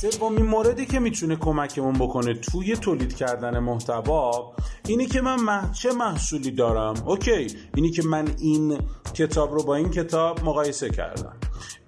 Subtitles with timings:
[0.00, 4.52] سومین موردی که می‌تونه کمکمون بکنه توی تولید کردن محتوا
[4.88, 7.46] اینی که من چه محصولی دارم؟ اوکی
[7.76, 8.78] اینی که من این
[9.14, 11.36] کتاب رو با این کتاب مقایسه کردم.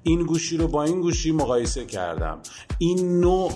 [0.02, 2.38] این گوشی رو با این گوشی مقایسه کردم.
[2.78, 3.52] این نوع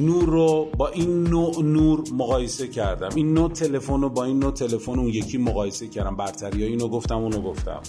[0.00, 3.08] نور رو با این نوع نور مقایسه کردم.
[3.14, 6.16] این نوع تلفن رو با این نوع تلفن اون یکی مقایسه کردم.
[6.16, 7.80] برتری اینو گفتم اونو گفتم.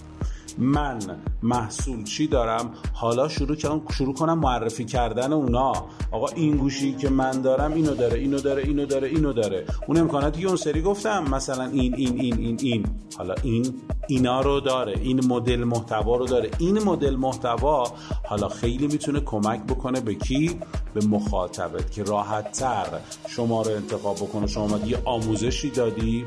[0.58, 1.00] من
[1.44, 5.74] محصول چی دارم؟ حالا شروع کنم شروع کنم معرفی کردن اونا.
[6.12, 9.66] آقا این گوشی که من دارم اینو داره اینو داره اینو داره اینو داره.
[9.88, 12.86] اون امکاناتی که اون سری گفتم مثلا این این این این این.
[13.18, 13.74] حالا این
[14.08, 16.50] اینا رو داره این مدل محتوا رو داره.
[16.58, 17.84] این مدل محتوا
[18.24, 20.60] حالا خیلی می‌تونه کمک بکنه به کی؟
[20.94, 22.88] به مخاطبت که راحت تر
[23.28, 24.48] شما رو انتخاب بکنه.
[24.48, 26.26] شما یه آموزشی دادی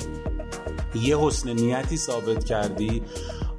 [1.02, 3.02] یه حسن نیتی ثابت کردی.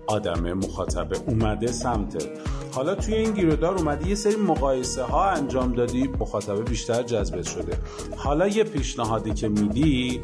[0.08, 2.28] آدم مخاطبه اومده سمتت
[2.72, 7.78] حالا توی این گیرودار اومدی یه سری مقایسه ها انجام دادی مخاطبه بیشتر جذبت شده.
[8.16, 10.22] حالا یه پیشنهادی که میدی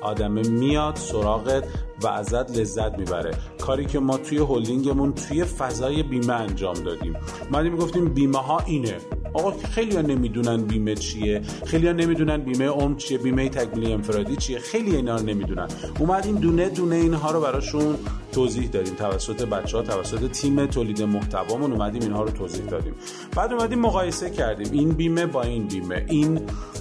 [0.00, 1.64] آدمه میاد سراغت
[2.02, 3.34] و ازت لذت می‌بره.
[3.60, 7.16] کاری که ما توی هلدینگمون توی فضای بیمه انجام دادیم.
[7.50, 8.96] ما گفتیم بیمه ها اینه.
[9.34, 11.42] آقا خیلی ها نمی‌دونن بیمه چیه.
[11.66, 14.58] خیلی ها نمی‌دونن بیمه عمر چیه بیمه تکمیلی انفرادی چیه.
[14.58, 15.68] خیلی اینا رو نمی‌دونن.
[15.98, 17.96] اومدیم دونه دونه اینها رو براشون
[18.36, 18.94] توضیح دادیم.
[18.94, 22.94] توسط بچه ها توسط تیم تولید محتوامون اومدیم اینها رو توضیح دادیم.
[23.36, 24.72] بعد اومدیم مقایسه کردیم.
[24.72, 26.06] این بیمه با این بیمه.
[26.08, 26.40] این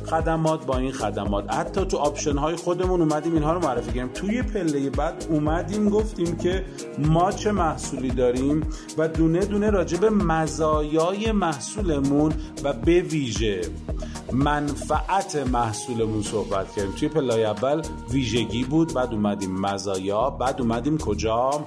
[0.10, 1.54] خدمات با این خدمات.
[1.54, 4.08] حتی تو آپشن های خودمون اومدیم اینها رو معرفی کردیم.
[4.14, 6.66] توی پله بعد اومدیم گفتیم که
[6.98, 13.62] ما چه محصولی داریم و دونه دونه راجع به مزایای محصولمون و به ویژه
[14.32, 16.92] منفعت محصولمون صحبت کردیم.
[16.92, 21.66] توی پله‌ی اول ویژگی بود بعد اومدیم مزایا بعد اومدیم کجا؟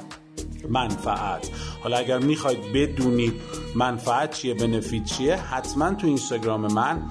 [0.68, 1.50] منفعت.
[1.82, 3.34] حالا اگر می‌خواید بدونید
[3.74, 7.02] منفعت چیه benefit چیه حتما تو اینستاگرام من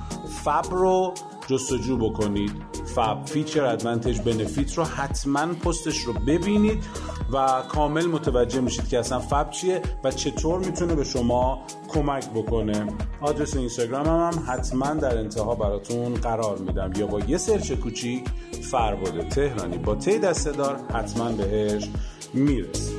[0.43, 1.13] FAB رو
[1.47, 2.51] جستجو بکنید.
[2.95, 6.83] FAB feature advantage benefit رو حتما پستش رو ببینید
[7.33, 12.87] و کامل متوجه میشید که اصلا FAB چیه و چطور می‌تونه به شما کمک بکنه.
[13.21, 16.91] آدرس اینستاگرام هم, حتما در انتها براتون قرار میدم.
[16.97, 18.23] یا با یه سرچ کوچیک
[18.71, 19.77] فرباده تهرانی.
[19.77, 21.89] با تی دسته دار حتما بهش
[22.33, 22.97] می‌رسید.